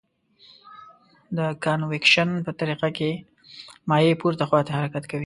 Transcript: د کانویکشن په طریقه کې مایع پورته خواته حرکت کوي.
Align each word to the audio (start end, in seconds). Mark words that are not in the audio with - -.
د 1.37 1.39
کانویکشن 1.63 2.29
په 2.45 2.51
طریقه 2.59 2.87
کې 2.97 3.11
مایع 3.89 4.13
پورته 4.21 4.43
خواته 4.49 4.71
حرکت 4.79 5.03
کوي. 5.09 5.19